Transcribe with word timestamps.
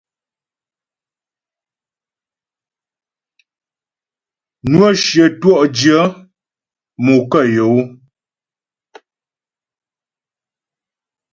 Nwə́ 4.71 4.91
shyə 5.03 5.25
twɔ'dyə̂ 5.39 6.01
mo 7.03 7.13
kə 7.31 7.39
yɔ́ 7.55 7.69
ó. 7.77 7.79